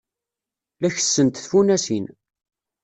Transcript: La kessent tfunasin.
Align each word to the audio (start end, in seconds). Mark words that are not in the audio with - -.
La 0.81 0.89
kessent 0.95 1.33
tfunasin. 1.43 2.05